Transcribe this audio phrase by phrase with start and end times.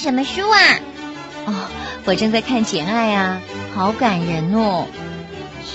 [0.00, 0.58] 什么书啊？
[1.46, 1.54] 哦，
[2.04, 3.40] 我正在看《简爱》啊，
[3.74, 4.86] 好感人哦。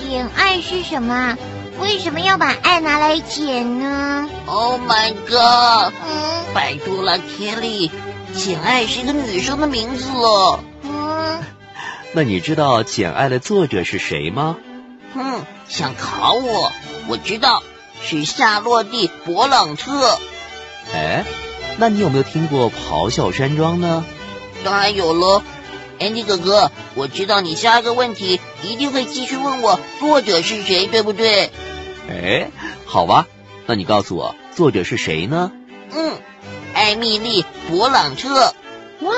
[0.10, 1.38] 简爱是什么？
[1.80, 5.94] 为什么要把爱拿来剪呢？Oh my god！
[5.94, 7.92] 嗯，拜托了，Kelly，
[8.34, 10.60] 简爱是一个女生的名字哦。
[10.84, 11.40] 嗯，
[12.14, 14.58] 那你知道《简爱》的作者是谁吗？
[15.14, 16.72] 哼，想考我？
[17.08, 17.62] 我知道，
[18.02, 20.18] 是夏洛蒂·勃朗特。
[20.94, 21.24] 哎，
[21.78, 24.04] 那你有没有听过《咆哮山庄》呢？
[24.64, 25.42] 当然有喽。
[26.00, 31.50] Andy 哥哥，我知道你下一个问题一定会继续问我作者是谁，对不对？
[32.08, 32.52] 哎，
[32.86, 33.26] 好吧，
[33.66, 35.52] 那你告诉我作者是谁呢？
[35.92, 36.14] 嗯，
[36.76, 38.54] 艾米丽·勃朗特。
[39.02, 39.14] 哇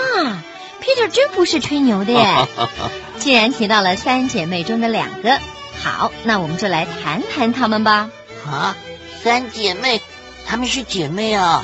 [0.81, 2.47] ，Peter 真不是吹牛的耶！
[3.19, 5.37] 既然提到了三姐妹中的两个，
[5.83, 8.09] 好，那我们就来谈谈她们吧。
[8.45, 8.77] 啊，
[9.21, 10.01] 三姐妹，
[10.45, 11.63] 她们是姐妹啊？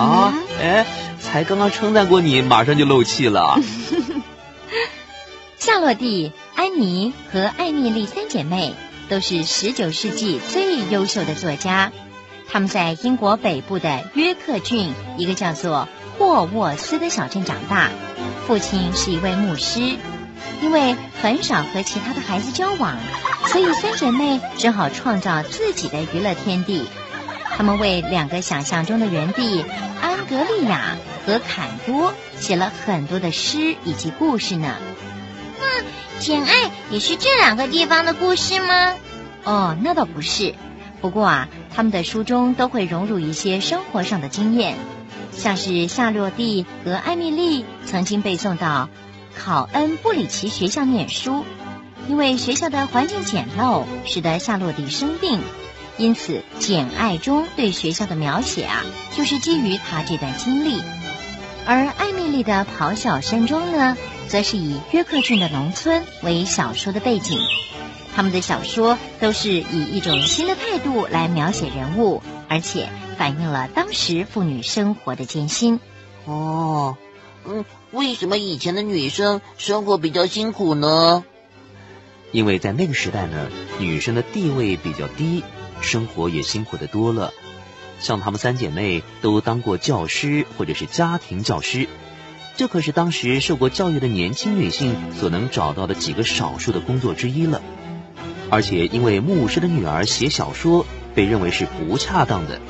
[0.00, 0.86] 啊，哎，
[1.20, 3.58] 才刚刚称赞过你，马上就漏气了。
[5.58, 8.74] 夏洛蒂、安妮和艾米丽三姐妹
[9.10, 11.92] 都是十九世纪最优秀的作家。
[12.48, 15.86] 他们在英国北部的约克郡一个叫做
[16.18, 17.90] 霍沃斯的小镇长大，
[18.46, 19.80] 父亲是一位牧师。
[20.62, 22.96] 因为很少和其他的孩子交往，
[23.48, 26.88] 所以三姐妹只好创造自己的娱乐天地。
[27.56, 29.64] 他们为两个想象中的园地
[30.00, 34.76] 安格利亚和坎多写了很多的诗以及故事呢。
[35.58, 38.94] 那简爱也是这两个地方的故事吗？
[39.44, 40.54] 哦，那倒不是。
[41.00, 44.76] 不过啊，他们的书中都会融入一些生活上的经验，
[45.32, 48.90] 像是夏洛蒂和艾米丽曾经被送到
[49.34, 51.44] 考恩布里奇学校念书，
[52.06, 55.40] 因为学校的环境简陋，使得夏洛蒂生病。
[56.00, 58.82] 因此，《简爱》中对学校的描写啊，
[59.14, 60.80] 就是基于他这段经历。
[61.66, 67.38] 而艾米丽的《咆哮山庄》呢，则是以约克郡的农村为小说的背景。
[68.16, 72.88] 他们的小说都是以一种新的态度来描写人物，而且
[73.18, 75.80] 反映了当时妇女生活的艰辛。
[76.24, 76.96] 哦，
[77.44, 81.24] 嗯，为什么以前的女生生活比较辛苦呢？
[82.32, 83.48] 因为在那个时代呢，
[83.78, 85.42] 女生的地位比较低。
[85.82, 87.32] 生活也辛苦的多了，
[88.00, 91.88] 像她们三姐妹都当过教师或者是家庭教师，
[92.54, 97.62] 这可是当时受过教育的年轻女性所能找到的几个少数的工作之一了。
[98.50, 102.60] 而且因为牧师的女儿写小说被认为是不恰当的，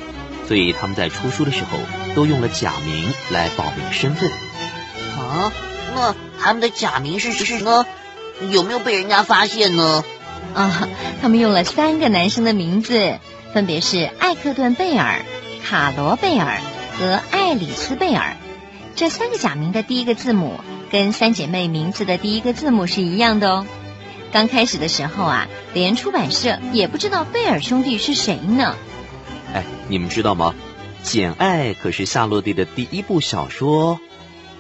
[0.47, 1.81] 所以他们在出书的时候
[2.15, 4.31] 都用了假名来保明身份。
[4.31, 5.53] 啊，
[5.97, 7.85] 那他们的假名是谁呢？
[8.51, 10.05] 有没有被人家发现呢？
[10.55, 10.89] 啊，
[11.21, 13.19] 他们用了三个男生的名字，
[13.53, 15.23] 分别是艾克顿·贝尔、
[15.65, 16.61] 卡罗·贝尔
[16.99, 18.37] 和爱丽丝·贝尔。
[18.97, 23.67] 这三个假名的第一个字母跟三姐妹名字的第一个字母是一样的哦。
[24.33, 28.77] 刚开始的时候啊，连出版社也不知道贝尔兄弟是谁呢。
[29.53, 30.55] 哎，你们知道吗？
[31.09, 34.01] 《简爱》可是夏洛蒂的第一部小说。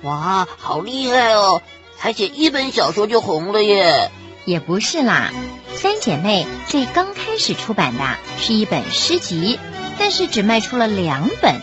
[0.02, 1.60] 哇，好厉害哦！
[2.00, 4.10] 才写一本小说就红了耶。
[4.46, 5.32] 也不是啦，
[5.74, 8.02] 三姐妹最刚开始出版的
[8.38, 9.58] 是一本诗集，
[9.98, 11.60] 但是只卖出了两本。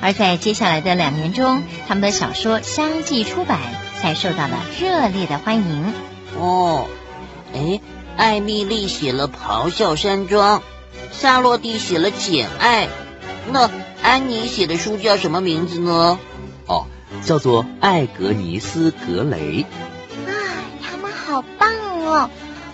[0.00, 3.60] 而在接下来的两年中，他们的小说相继出版，
[4.00, 5.92] 才受到了热烈的欢迎。
[6.38, 6.86] 哦，
[7.54, 7.80] 哎，
[8.16, 10.60] 艾米丽写了《咆哮山庄》，
[11.12, 12.86] 夏洛蒂写了《简爱》，
[13.50, 13.70] 那
[14.02, 16.18] 安妮写的书叫什么名字呢？
[17.14, 19.64] 哦，叫做《艾格尼斯·格雷》。
[20.30, 20.32] 啊，
[20.82, 21.70] 他们好棒！
[22.04, 22.30] 哦，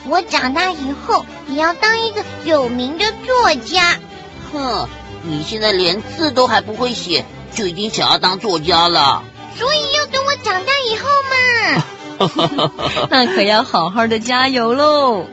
[0.06, 3.98] 我长大以后也要当一个有名的作家。
[4.52, 4.88] 哼，
[5.22, 7.24] 你现在连字都还不会写，
[7.54, 9.22] 就已经想要当作家了。
[9.56, 11.36] 所以要等我长大以后嘛。
[13.08, 15.26] 那可要好好的加油喽。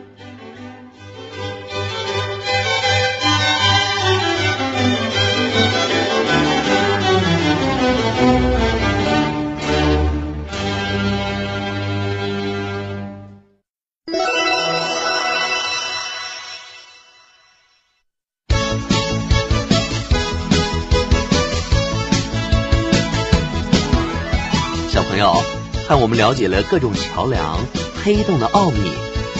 [25.17, 25.43] 友
[25.87, 27.57] 看，我们了解了各种桥梁、
[28.03, 28.91] 黑洞的奥秘、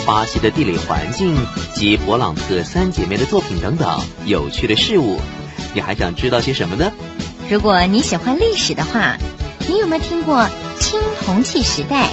[0.06, 1.36] 巴西的地理环境
[1.76, 5.20] 及勃朗特三姐妹的作品等等有趣的事物。
[5.74, 6.92] 你还想知道些什么呢？
[7.50, 9.18] 如果你喜欢历史的话，
[9.68, 10.48] 你有没有听过
[10.80, 12.10] 青铜器时代？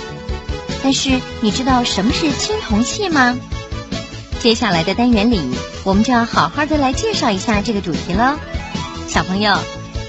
[0.82, 3.36] 但是你知道什么是青铜器吗？
[4.40, 5.40] 接下来的单元里，
[5.84, 8.38] 我们就要好好的来介绍一下这个主题了。
[9.08, 9.56] 小朋友，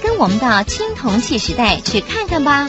[0.02, 2.68] 跟我们到青铜器时代去看看吧。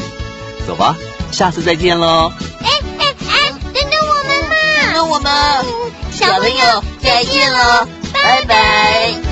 [0.67, 0.95] 走吧，
[1.31, 2.29] 下次再见喽。
[2.61, 2.69] 哎
[2.99, 4.55] 哎哎，等等我们嘛！
[4.83, 9.26] 等等我们，嗯，小朋友再见喽，拜拜。